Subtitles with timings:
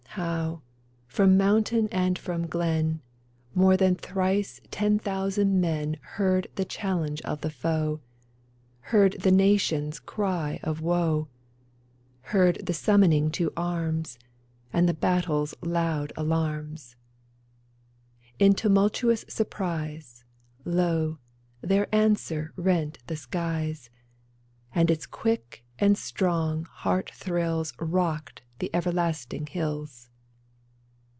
[0.15, 0.61] How,
[1.07, 2.99] from mountain and from glen,
[3.55, 8.01] More than thrice ten thousand men Heard the challenge of the foe.
[8.81, 11.29] Heard the nation's cry of woe.
[12.23, 14.19] Heard the summoning to arms,
[14.73, 16.97] And the battle's loud alarms!
[18.37, 20.25] In tumultuous surprise,
[20.65, 21.19] Lo,
[21.61, 23.89] their answer rent the skies;
[24.75, 30.07] And its quick and strong heart thrills Rocked the everlasting hills